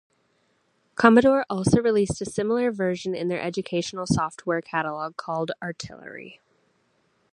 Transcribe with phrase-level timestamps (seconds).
[0.95, 6.41] Commodore also released a similar version in their educational software catalog called "Artillery".